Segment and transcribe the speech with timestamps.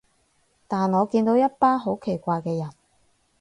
[0.67, 2.71] 但我見到一班好奇怪嘅人